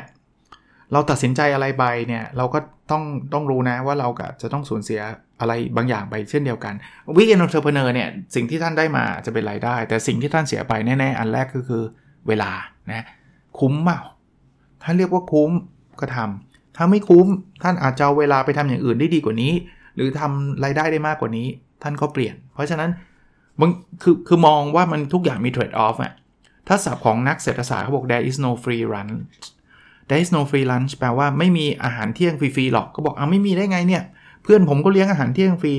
[0.91, 2.59] เราตัดสินใจอะไรไปเนี่ยเราก็
[2.91, 3.03] ต้อง
[3.33, 5.01] ต้องรู้นะว่าเราก็จะต้องสูญเสีย
[5.39, 6.73] อะไรบางอย่างไปเช่นเดียวกัน
[7.17, 11.83] weekend entrepreneur เนี่ยสิ่งที่ท่านได้มาจะเป็นรายได้ แต่สิ่งที่ท่านเสียไปแน่ๆอันแรกก็คือ
[12.27, 12.51] เวลา
[12.91, 13.05] นะ
[13.59, 13.99] คุ้มเปล่า
[14.83, 15.51] ถ้าเรียกว่าคุ้ม
[15.99, 17.27] ก็ทำถ้าไม่คุ้ม
[17.63, 19.53] ท่านอาจจะเอาเวลาไปทำอย่างอื่นได้ดีกว่านี้
[19.95, 21.47] หรือทำรายได้ได้มากกว่านี้
[21.83, 22.89] ท่านก็เปลี่ยน เพราะฉะนั้น
[23.61, 23.69] มัน
[24.03, 26.13] คือคือมองว่ามันทุกอย่างมีเทรดออฟอะ
[26.67, 29.13] ถ้าศัพท์ของนักเศรษฐศาสตร์เขาบอก there is no free lunch
[30.07, 34.03] there is no free lunch แปลว่าไม่มีอาหารเที่ยงฟรีๆหรอกก็บอกเอาไม่มีได้ไงเนี่ย
[34.43, 35.73] เพื่อนผมก็เลี้ยงอาหารเที่ยงฟรี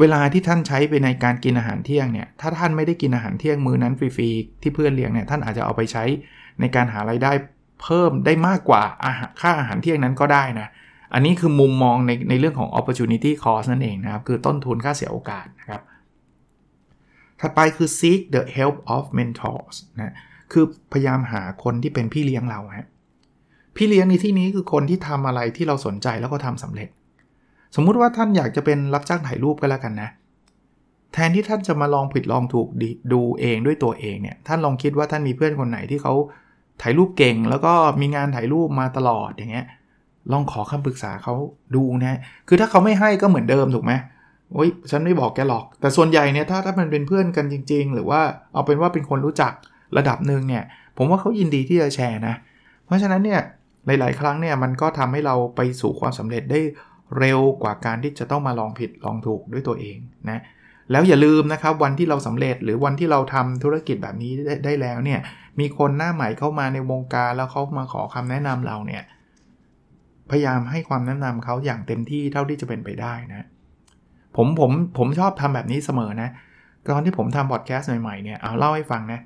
[0.00, 6.04] เวลาที่ท่านใช้ไปในการกินอาหารเที่ยงเนี่ย ถ้าท่านไม่ได้กินอาหารเที่ยงมือนั้นฟรีๆที่เพื่อนเลี้ยงเนี่ยท่านอาจจะเอาไปใช้
[6.60, 7.32] ในการหารายได้
[7.82, 10.68] เพิ่มได้มากกว่าอาหารค่าอาหารเที่ยงนั้นก็ได้นะ
[11.14, 15.82] อันนี้คือมุมมองในในเรื่องของ opportunity cost นั่นเองนะครับ คือต้นทุนค่าเสียโอกาสนะครับ
[17.40, 20.14] ถัดไปคือ seek the help of mentors นะ
[20.52, 22.88] คือพยายามหาคนที่เป็นพี่เลี้ยงเราฮะ
[23.76, 26.88] พี่เลี้ยงในที่นี้คือคนที่ทำอะไรที่เราสนใจแล้วก็ทำสำเร็จ
[27.74, 30.08] สมมุติว่าท่านอยากจะเป็นรับจ้างถ่ายรูปก็แล้วกันนะ
[31.12, 32.68] แทนที่ท่านจะมาลองผิดลองถูก
[33.12, 36.14] ดูเองด้วยตัวเองเนี่ย ท่านลองคิดว่าท่านมีเพื่อนคนไหนที่เขา
[36.82, 39.66] ถ่ายรูปเก่ง แล้วก็มีงานถ่ายรูปมาตลอดอย่างเงี้ย
[40.32, 41.34] ลองขอคำปรึกษาเขา
[41.74, 43.92] ดูนะ คือถ้าเขาไม่ให้ก็เหมือนเดิมถูกไหม
[44.52, 48.20] โอ้ยฉันไม่บอกแกหรอก แต่ส่วนใหญ่เนี่ยถ้าถ้ามันเป็นเพื่อนกันจริง ๆ หรือว่า
[48.52, 49.52] เอาเป็นว่าเป็นคนรู้จัก
[49.96, 50.64] ระดับหนึ่งเนี่ย
[50.96, 52.34] ผมว่าเขายินดีที่จะแชร์นะ
[52.84, 53.40] เพราะฉะนั้นเนี่ย
[53.86, 56.60] หลาย ๆ ครั้งเนี่ยมันก็ทำให้เราไปสู่ความสำเร็จได้
[57.18, 59.98] เร็วกว่าการที่จะต้องมาลองผิดลองถูกด้วยตัวเอง
[60.30, 60.40] นะ
[60.90, 65.20] แล้วอย่าลืมนะครับวันที่เราสำเร็จหรือวันที่เราทำธุรกิจแบบนี้ได้ได้แล้วเนี่ย
[65.60, 69.02] มีคนหน้าใหม่เข้ามาในวงการแล้วเขามาขอคำแนะนำเราเนี่ย
[70.30, 73.46] พยายามให้ความแนะนำเขาอย่างเต็มที่เท่าที่จะเป็นไปได้นะ
[74.36, 76.28] ผมผมผมชอบทำแบบนี้เสมอนะ
[76.92, 79.20] ตอนที่ผมทำพอดแคสต์ใหม่ๆเนี่ยเอาเล่าให้ฟังนะ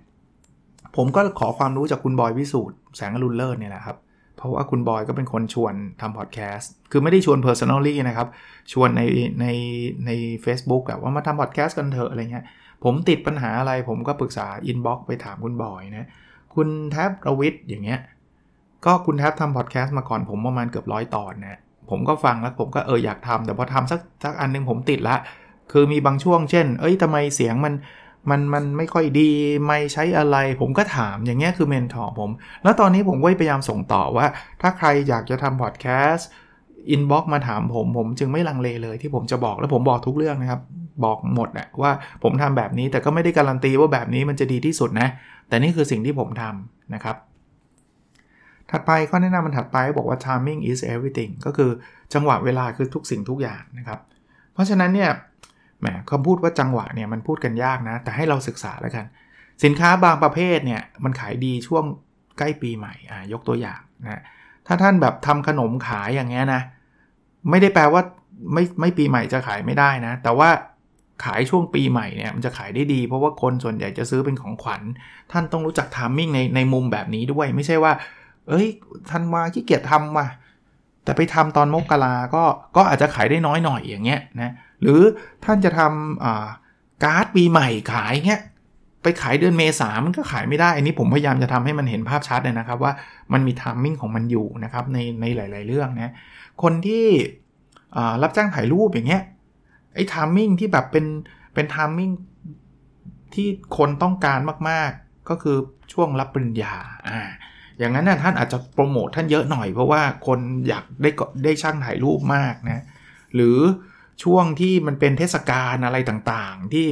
[0.96, 3.96] ผมก็ขอความรู้จากคุณบอยวิสูตรแสงอรุณเลิศเนี่ยแหละครับ
[4.40, 8.28] เพราะว่าคุณบอยก็เป็นคนชวนทำพอดแคสต์คือไม่ได้ชวน personally นะครับ
[8.72, 9.02] ชวนใน
[9.40, 9.46] ใน
[10.06, 10.10] ใน
[10.44, 12.44] Facebook แบบว่ามาทำพอดแคสต์กันเถอะอะไรเงี้ย
[12.84, 16.06] ผมติดปัญหาอะไรผมก็ปรึกษา inbox ไปถามคุณบอยนะ
[16.54, 18.00] คุณแท็บรวิทย์อย่างเงี้ย
[18.84, 21.58] ก็คุณแทบทำพอดแคสต์มาก่อนผมประมาณเกือบร้อยตอนนะ
[21.90, 25.16] ผมก็ฟังแล้วผมก็เอออยากทำแต่พอทำสักสักอันนึงผมติดละ
[25.72, 27.74] คือมีบางช่วงเช่น เอ้ยทำไมเสียงมัน
[28.30, 29.30] มันมันไม่ค่อยดี
[29.66, 32.30] ไม่ใช้อะไร ผมก็ถามอย่างเงี้ยคือ mentor ผม
[32.62, 34.26] แล้วตอนนี้ผมก็พยายามส่งต่อว่า
[34.60, 36.28] ถ้าใครอยากจะทำพอดแคสต์
[36.90, 40.60] inbox มาถามผม ผมจึงไม่ลังเลเลยที่ผมจะบอกแล้วผมบอกทุกเรื่องนะครับ
[41.04, 45.08] บอกหมดนะว่าผมทำแบบนี้แต่ก็ไม่ได้การันตีว่าแบบนี้มันจะดีที่สุดนะ
[45.48, 47.16] แต่นี่คือสิ่งที่ผมทำนะครับ
[48.70, 51.70] ถัดไปข้อแนะนำมันถัดไปบอกว่า timing is everything ก็คือ
[52.14, 53.98] จังหวะเวลาคือทุกสิ่งทุกอย่างนะครับ
[54.52, 55.10] เพราะฉะนั้นเนี่ย
[55.80, 59.06] แหมคำพูดว่าจังหวะเนี่ยมันพูดกันยากนะ แต่ให้เราศึกษาแล้วกัน
[59.64, 61.84] สินค้าบางประเภทเนี่ยมันขายดีช่วง
[62.38, 64.20] ใกล้ปีใหม่อ่ายกตัวอย่างนะ
[64.66, 66.62] ถ้าท่านแบบทำขนมขายอย่างเงี้ยนะ
[67.50, 68.02] ไม่ได้แปลว่า
[68.52, 70.50] ไม่ไม่ปีใหม่จะขายไม่ได้นะ แต่ว่า
[71.24, 74.82] ขายช่วงปีใหม่เนี่ยมันจะขายได้ดี เพราะว่าคนส่วนใหญ่จะซื้อเป็นของขวัญ
[75.32, 77.92] ท่านต้องรู้จักทามมิ่งในในมุมแบบนี้ด้วย ไม่ใช่ว่า
[78.48, 78.66] เอ้ย
[79.10, 80.26] ทันมาขี้เกียจทำว่ะ
[81.04, 82.44] แต่ไปทำตอนมกราก็
[82.76, 85.00] ก็อาจจะขายได้น้อยหน่อยอย่างเงี้ยนะ หรือ
[85.44, 88.42] ท่านจะทำการ์ดปีใหม่ขายเงี้ย
[89.02, 92.92] ไปขายเดือนเมษามันก็ขายไม่ได้ อันนี้ผมพยายามจะทำให้มันเห็นภาพชัดเลยนะครับ ว่า
[93.32, 96.12] มันมี timing ของมันอยู่นะครับในในหลาย ๆ เรื่องนะ
[96.62, 97.06] คนที่
[98.22, 99.22] รับจ้างถ่ายรูปอย่างเงี้ย
[99.94, 101.06] ไอ้ timing ที่แบบเป็น
[101.54, 102.10] เป็น timing
[103.34, 105.56] ที่คนต้องการมาก ๆ ก็คือ
[105.92, 106.74] ช่วงรับปริญญา
[107.08, 107.20] อ่า
[107.78, 110.38] อย่างนั้นนะท่านอาจจะโปรโมทท่านเยอะหน่อยเพราะว่าคน
[110.68, 111.10] อยากได้
[111.44, 112.84] ได้ช่างถ่ายรูปมากนะ
[113.34, 113.58] หรือ
[114.22, 116.86] ช่วงที่มันเป็นเทศกาลอะไรต่างๆ ที่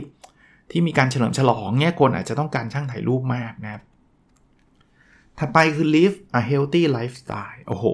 [0.71, 3.83] ที่มีการเฉลิมฉลองเนี่ยคนอาจจะต้องการช่างถ่ายรูปมากนะครับ
[5.39, 7.87] ถัดไปคือ live a healthy lifestyle โอ้โห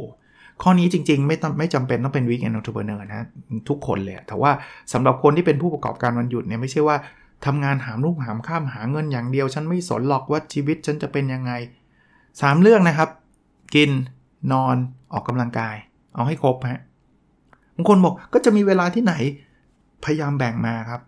[0.63, 3.27] ข้อนี้จริงๆ ไม่ต้องไม่จำเป็นต้องเป็น weekend entrepreneur นะ
[3.69, 4.51] ทุกคนเลย แต่ว่า
[4.93, 6.97] สำหรับคนที่เป็นผู้ประกอบการวันหยุดเนี่ยไม่ใช่ว่า
[7.47, 11.53] ทำงานหามลูกหามข้ามหาเงินอย่างเดียว ฉันไม่สนหรอกว่าชีวิตฉันจะเป็นยังไง
[12.09, 13.11] 3 เรื่องนะครับ
[13.75, 13.91] กิน
[14.53, 14.77] นอน
[15.13, 15.77] ออกกำลังกาย
[16.15, 16.81] เอาให้ครบฮะ
[17.77, 19.15] บางคนบอกก็จะมีเวลาที่ไหน
[20.05, 21.01] พยายามแบ่งมาครับ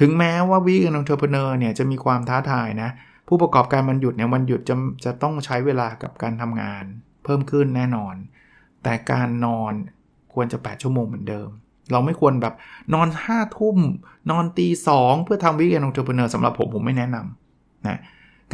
[0.00, 2.90] ถึงแม้ว่าวิก n อนเทอร์เพเนอร์เนี่ยจะมีความท้าทายนะ
[3.28, 6.84] ผู้ประกอบการวันหยุดเนี่ยวันหยุดจะจะต้องใช้เวลากับการทำงาน
[7.24, 8.14] เพิ่มขึ้นแน่นอน
[8.82, 9.72] แต่การนอน
[10.34, 11.48] ควรจะ 8 ชั่วโมงเหมือนเดิม
[11.92, 12.54] เราไม่ควรแบบ
[12.94, 13.78] นอน5ทุ่ม
[14.30, 17.98] นอนตีสองเพื่อทำวิก n อนเทอร์เพเนอร์สำหรับผมผมไม่แนะนำนะ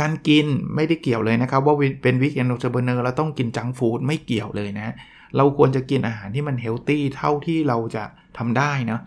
[0.01, 4.95] การกินไม่ได้เกี่ยวเลยนะครับ ว่าเป็นวิก n อนเทอร์เพเนอร์แล้วต้องกิน junk food ไม่เกี่ยวเลยนะ
[5.37, 8.05] เราควรจะกินอาหารที่มัน healthy เท่าที่เราจะ
[8.39, 8.99] ทำได้นะ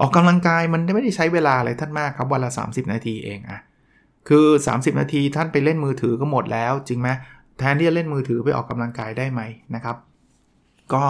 [0.00, 3.60] ออกกำลังกายมันไม่ได้ใช้เวลาอะไรท่านมากครับวันละ 30 นาทีเองอะ
[4.28, 7.08] คือ 30 นาทีท่านไปเล่นมือถือก็หมดแล้ว จริงไหม
[7.58, 9.40] แทนที่จะเล่นมือถือไปออกกำลังกายได้ไหม
[9.74, 9.96] นะครับ
[10.94, 11.04] ก็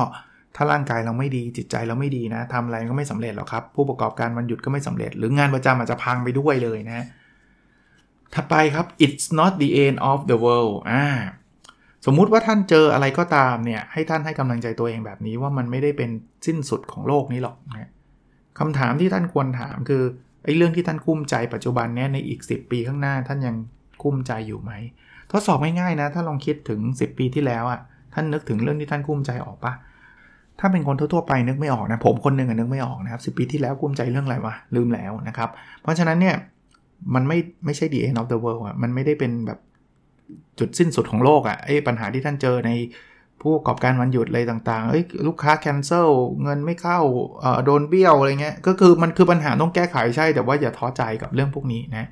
[0.56, 7.06] ถ้าร่างกายเราไม่ดีจิตใจเราไม่ดีนะทำอะไรก็ไม่สำเร็จหรอกครับ ผู้ประกอบการวันหยุดก็ไม่สำเร็จ หรืองานประจำอาจจะพังไปด้วยเลยนะ
[8.34, 11.04] ถัดไปครับ it's not the end of the world อ่า
[12.06, 16.10] สมมุติว่าท่านเจออะไรก็ตามเนี่ยให้ท่านให้กำลังใจตัวเองแบบนี้ว่ามันไม่ได้เป็น
[16.46, 17.90] สิ้นสุดของโลกนี้หรอกนะ
[18.58, 20.02] คำถามที่ท่านควรถามคือ
[20.44, 23.56] ไอ้เรื่องที่ท่านกุ้มใจปัจจุบันเนี้ยในอีก 10 ปีข้างหน้าท่านยัง
[24.02, 24.72] กุ้มใจอยู่ไหม
[25.32, 27.80] ทดสอบง่ายๆนะ ถ้าลองคิดถึง 10 ปีที่แล้วอะ่ะ
[28.14, 29.72] ท่านนึกถึงเรื่องที่ท่านกุ้มใจออกปะ
[30.60, 35.50] ถ้าเป็นคนทั่วๆไปนึกไม่ออกนะผมคนหนึ่งนึกไม่ออกนะครับสิปีที่แล้วกุ้มใจเรื่องอะไรวะลืมแล้วนะครับ
[35.82, 36.36] เพราะฉะนั้นเนี่ย
[37.14, 39.58] มันไม่ไม่ใช่ the end of the world อะมันไม่ได้เป็นแบบ
[40.58, 42.70] จุดสิ้นสุดของโลกอะ่ะไอ้ปัญหาที่ท่านเจอใน
[43.40, 46.08] ผู้ประกอบการวันหยุดอะไรต่างๆเอ้ยลูกค้าแคนเซิล
[46.42, 47.00] เงินไม่เข้า
[47.64, 52.06] โดนเบี้ยวอะไรเงี้ย ก็คือมันคือปัญหาต้องแก้ไขใช่แต่ว่าอย่าท้อใจกับเรื่องพวกนี้นะ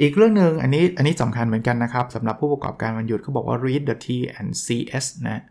[0.00, 4.06] อีกเรื่องหนึ่งอันนี้อันนี้สำคัญเหมือนกันนะครับสำหรับผู้ประกอบการวันหยุดเขาบอกว่า read the T
[4.38, 5.42] and CS นะ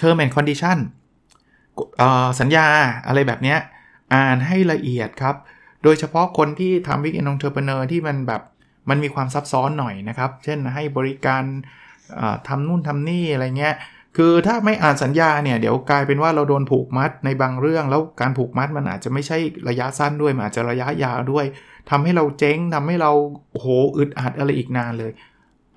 [0.00, 0.78] term and condition
[2.40, 2.66] สัญญา
[3.06, 3.56] อะไรแบบนี้
[4.14, 5.36] อ่านให้ละเอียดครับ
[5.82, 8.42] โดยเฉพาะคนที่ทำ weekend entrepreneur ที่มันแบบ
[8.88, 11.42] มันมีความซับซ้อนหน่อยนะครับ เช่นให้บริการ
[12.48, 13.74] ทำนู่นทำนี่อะไรเงี้ย
[14.16, 21.46] คือถ้าไม่อ่านสัญญาเนี่ยเดี๋ยวกลายเป็นว่าเราโดนผูกมัดในบางเรื่อง แล้วการผูกมัดมันอาจจะไม่ใช่ระยะสั้นด้วย มันอาจจะระยะยาวด้วย
[21.90, 23.12] ทำให้เราเจ๊งทำให้เรา
[23.52, 25.12] โหอึดอัดอะไรอีกนานเลย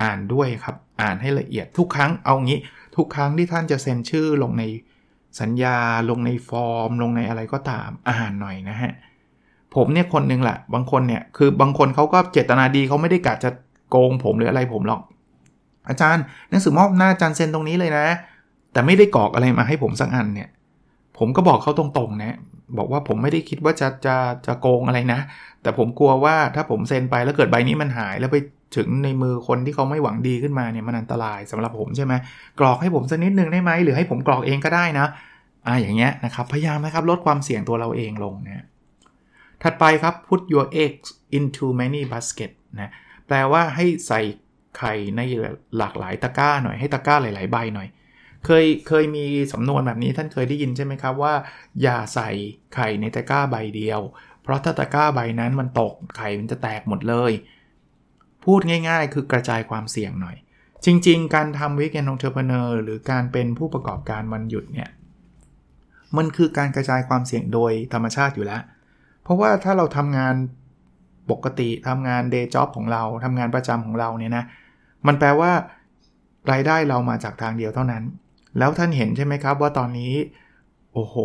[0.03, 2.59] อ่านด้วยครับ อ่านให้ละเอียดทุกครั้งเอางี้
[2.95, 4.63] ทุกครั้งที่ท่านจะเซ็นชื่อลงใน
[5.41, 5.77] สัญญา
[6.09, 8.93] ลงในฟอร์ม ลงในอะไรก็ตามอ่านหน่อยนะฮะ
[9.75, 13.49] ผมเนี่ยคนนึงแหละ บางคนเนี่ยคือบางคนเขาก็เจตนาดีเขาไม่ได้กะจะ
[13.89, 15.01] โกงผมหรืออะไรผมหรอก
[15.89, 18.05] อาจารย์หนังสือมอบหน้าอาจารย์เซ็นตรงนี้เลยนะ
[18.73, 20.49] แต่ไม่ได้กรอกอะไรมาให้ผมสักอันเนี่ย
[21.17, 22.37] ผมก็บอกเขาตรงๆนะ
[22.77, 25.19] บอกว่าผมไม่ได้คิดว่าจะจะจะโกงอะไรนะ
[25.61, 28.37] แต่ผมกลัวว่าถ้าผมเซ็นไปแล้วเกิดใบนี้มันหายแล้วไป
[28.75, 32.13] ถึงในมือคนที่เขาไม่หวังดีขึ้นมาเนี่ยมันอันตรายสำหรับผมใช่ไหม
[32.59, 35.07] กรอกให้ผมสักนิดนึงได้ไหมหรือให้ผมกรอกเองก็ได้นะ
[35.67, 38.65] อ่าอย่างเงี้ยนะครับพยายามนะครับลดความเสี่ยงตัวเราเองลงนะ
[39.63, 42.91] ถัดไปครับ put your eggs into many basket นะ
[43.27, 44.21] แปลว่าให้ใส่
[44.77, 45.21] ไข่ใน
[45.77, 47.87] หลากหลายตะกร้าหน่อยให้ตะกร้าหลาย ๆ ใบหน่อย
[48.45, 51.33] เคยเคยมีสำนวนแบบนี้ท่านเคยได้ยินใช่ไหมครับว่า
[51.81, 52.29] อย่าใส่
[52.75, 54.01] ไข่ในตะกร้าใบเดียว
[54.43, 57.31] เพราะถ้าตะกร้าใบนั้นมันตกไข่มันจะแตกหมดเลย
[58.45, 60.37] พูดง่าย ๆ คือกระจายความเสี่ยงหน่อย
[60.85, 64.89] จริง ๆ การทำ weekend entrepreneur หรือการเป็นผู้ประกอบการวันหยุดเนี่ย
[66.17, 68.61] มันคือการกระจายความเสี่ยงโดยธรรมชาติอยู่แล้ว
[69.23, 70.35] เพราะว่าถ้าเราทำงาน
[71.31, 74.43] ปกติทำงาน day job ของเราทำงานประจำของเราเนี่ยนะ
[75.07, 75.51] มันแปลว่า
[76.51, 78.03] รายได้เรามาจากทางเดียวเท่านั้น
[78.57, 80.13] แล้วท่านเห็นใช่ไหมครับว่าตอนนี้
[80.93, 81.15] โอ้โห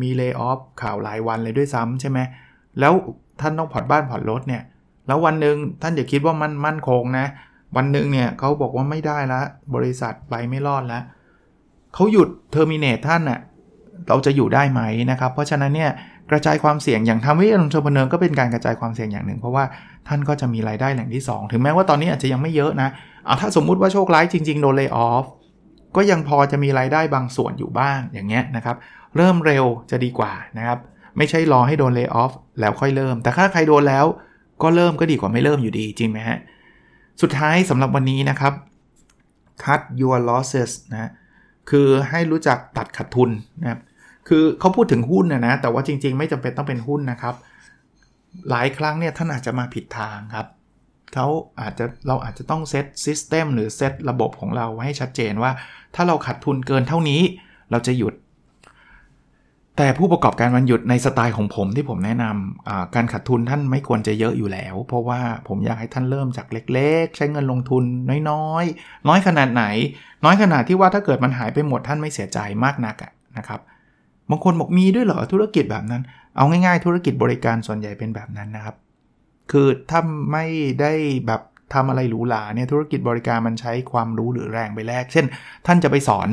[0.00, 2.18] มี lay off ข่าวหลายวันเลยด้วยซ้ำใช่ไหม
[2.80, 2.92] แล้ว
[3.40, 4.62] ท่านต้องผ่อนบ้านผ่อนรถเนี่ย
[5.06, 7.26] แล้ววันหนึ่งท่านอย่าคิดว่ามันมั่นคงนะ
[7.76, 9.40] วันหนึ่งเนี่ยเขาบอกว่าไม่ได้ละ
[9.74, 11.02] บริษัทไปไม่รอดแล้ว
[11.94, 13.40] เขาหยุด terminate ท่านอะ่ะ
[14.08, 15.90] เราจะอยู่ได้ไหมนะครับ เพราะฉะนั้นเนี่ย
[16.30, 19.64] กระจายความเสี่ยงอย่างทำวิทยาลงทุนเนินก็เป็นการกระจายความเสี่ยงอย่างหนึ่ง เพราะว่า
[20.08, 22.88] ท่านก็จะมีรายได้แหล่งที่ 2 ถึงแม้ว่าตอนนี้อาจจะยังไม่เยอะนะ
[23.24, 25.26] เอาถ้าสมมุติว่าโชคร้ายจริงๆโดน lay off
[25.96, 28.76] ก็ยังพอจะมีรายได้บางส่วนอยู่บ้างอย่างเงี้ยนะครับ
[29.16, 30.78] เริ่มเร็วจะดีกว่านะครับ
[31.16, 34.06] ไม่ใช่รอให้โดนเลิกออฟแล้วค่อยเริ่ม แต่ถ้าใครโดนแล้ว
[34.62, 36.38] ก็เริ่มก็ดีกว่าไม่เริ่มอยู่ดีจริงไหมฮะ
[37.22, 38.52] สุดท้ายสำหรับวันนี้นะครับ
[39.64, 41.10] cut your losses นะ
[41.70, 43.80] คือให้รู้จักตัดขาดทุนนะครับ
[44.28, 47.34] คือเขาพูดถึงหุ้นนะนะ แต่ว่าจริง ๆ ไม่จำเป็นต้องเป็นหุ้นนะครับ
[48.50, 50.46] หลายครั้งเนี่ยท่านอาจจะมาผิดทางครับ
[51.14, 51.26] เขา
[51.60, 55.52] อาจจะเราอาจจะต้องเซตซิสเต็มหรือเซตระบบของเราไว้ให้ชัดเจนว่า
[55.94, 57.20] ถ้าเราขาดทุนเกินเท่านี้
[57.70, 58.14] เราจะหยุด
[59.76, 67.84] แต่ผู้ประกอบการวันหยุดในสไตล์ของผมที่ผมแนะนำการขาดทุนท่านไม่ควรจะเยอะอยู่แล้ว เพราะว่าผมอยากให้ท่านเริ่มจากเล็ก ๆ ใช้เงินลงทุน
[68.30, 69.64] น้อยๆ น้อยขนาดไหน
[70.24, 72.96] น้อยขนาดที่ว่าถ้าเกิดมันหายไปหมดท่านไม่เสียใจมากนัก
[73.38, 73.60] นะครับ
[74.30, 76.02] บางคนบอกมีด้วยเหรอธุรกิจแบบนั้น
[76.36, 78.76] เอาง่ายๆ ธุรกิจบริการส่วนใหญ่เป็นแบบนั้นนะครับ
[79.50, 80.00] คือถ้า
[80.32, 80.44] ไม่
[80.80, 80.92] ได้
[81.26, 81.40] แบบ
[81.74, 85.24] ทำอะไรหรูหราเนี่ยธุรกิจบริการมันใช้ความรู้หรือแรงไปแลก เช่น
[85.66, 86.28] ท่านจะไปสอน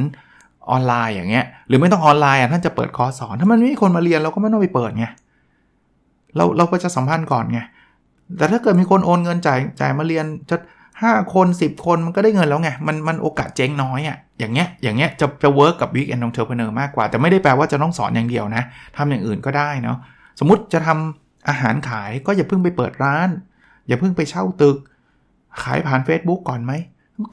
[0.70, 5.06] ออนไลน์อย่างเงี้ย หรือไม่ต้องออนไลน์อะท่านจะเปิดคอร์สสอน ถ้ามันไม่มีคนมาเรียนเราก็ไม่ต้องไปเปิดไง
[6.36, 7.60] เราเราก็จะสัมพันธ์ก่อนไง
[8.38, 10.58] แต่ถ้าเกิดมีคนโอนเงินจ่ายจ่ายมาเรียนจะ
[11.04, 18.64] ห้าคน 10 คนมันก็ได้เงินแล้วไง มันมันโอกาสเจ๊งน้อยอะ่ะอย่างเงี้ยอย่างเงี้ยจะจะ work กับ weekend entrepreneur มากกว่า แต่ไม่ได้แปลว่าจะต้องสอนอย่างเดียวนะ
[18.98, 19.98] ทำอย่างอื่นก็ได้เนาะ
[20.40, 23.30] สมมติจะทำอาหารขายก็อย่าเพิ่งไปเปิดร้าน
[23.88, 24.78] อย่าเพิ่งไปเช่าตึก
[25.64, 26.74] ขายผ่าน Facebook ก่อนไหม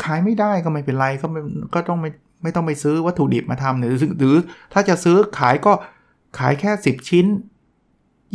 [0.04, 1.40] ขายไม่ได้ก็ไม่เป็นไรก็ไม่
[1.74, 2.10] ก็ต้องไม่
[2.42, 4.36] ไม่ต้องไปซื้อวัตถุดิบมาทำหรือหรือ
[4.72, 5.72] ถ้าจะซื้อขายก็
[6.38, 7.26] ขายแค่ 10 ชิ้น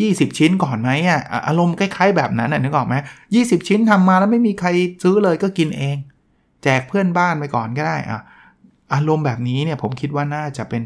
[0.07, 2.95] 20 ชิ้นก่อนไหมอะอารมณ์คล้ายๆแบบนั้นนึกออกไหม
[3.35, 4.69] ยี่สิบชิ้นทำมาแล้วไม่มีใคร
[5.03, 5.97] ซื้อเลยก็กินเอง
[6.63, 8.21] แจกเพื่อนบ้านไปก่อนก็ได้อะ
[8.93, 10.81] อารมณ์แบบนี้เนี่ยผมคิดว่าน่าจะเป็น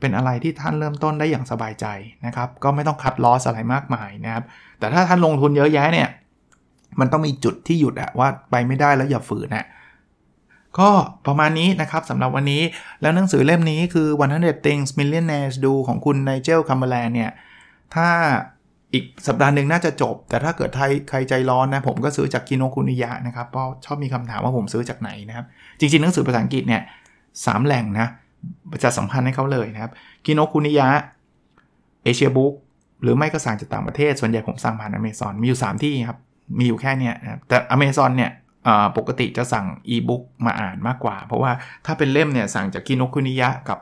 [0.00, 1.86] เป็นอะไรที่ท่านเริ่มต้นได้อย่างสบายใจ
[2.26, 4.44] นะครับ ก็ไม่ต้องคัดลอสอะไรมากมายนะครับ
[4.78, 6.08] แต่ถ้าท่านลงทุนเยอะแยะเนี่ย
[7.00, 9.66] มันต้องมีจุดที่หยุดอะว่าไปไม่ได้แล้วอย่าฝืนนะ
[10.78, 10.90] ก็
[11.26, 12.62] ประมาณนี้นะครับสำหรับวันนี้
[13.02, 17.30] แล้วหนังสือเล่มนี้คือ 100 Things Millionaires Do ของคุณไนเจลคัมเบอร์แลนเนี่ย
[17.94, 18.08] ถ้า
[18.94, 20.70] อีกสัปดาห์หนึ่งน่าจะจบ แต่ถ้าเกิด
[21.08, 25.46] ใครใจร้อนนะ ผมก็ซื้อจากกินโนคุนิยะนะครับเพราะชอบมีคำถามว่าผมซื้อจากไหนนะครับ
[25.78, 26.82] จริงๆ หนังสือภาษาอังกฤษเนี่ย
[27.46, 28.08] สามแหล่งนะ
[28.84, 29.92] จะสัมพันธ์ให้เขาเลยนะครับ
[30.26, 30.88] กินโนคุนิยะ
[32.04, 32.52] เอเชียบุ๊ก
[33.02, 36.18] หรือไม่ก็สั่งจากต่างประเทศ ส่วนใหญ่ผมสั่งผ่านอเมซอนมีอยู่ 3 ที่ครับ
[36.58, 38.30] มีอยู่แค่เนี้นะแต่อเมซอนเนี่ย
[38.96, 41.52] ปกติจะสั่งอีบุ๊กมาอ่านมากกว่า เพราะว่า
[41.86, 43.78] ถ้าเป็นเล่มเนี่ยสั่งจากกินโนคุนิยะกับ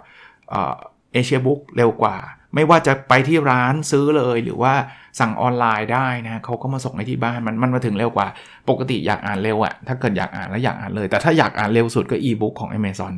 [1.15, 2.17] เอเชียบุ๊กเร็วกว่า
[2.55, 4.75] ไม่ว่าจะไปที่ร้านซื้อเลยหรือว่า
[5.21, 8.29] สั่งออนไลน์ได้นะเขาก็มาส่งให้ที่บ้านมันมันมาถึงเร็วกว่า
[8.69, 13.15] ปกติอยากอ่านเร็วอะถ้าเกิดอยากอ่านแล้วอยากอ่านเลย แต่ถ้าอยากอ่านเร็วสุดก็อีบุ๊กของ Amazon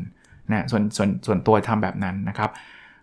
[0.52, 2.50] นะส่วนส่วนส่วนตัวทำแบบนั้นนะครับ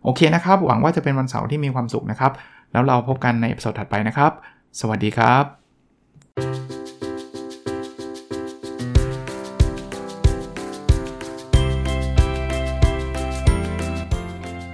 [0.04, 2.32] โอเคนะครับ หวังว่าจะเป็นวันเสาร์ที่มีความสุขนะครับ
[2.72, 4.32] แล้วเราพบกันใน episode ถัดไปนะครับ
[4.80, 6.73] สวัสดีครับ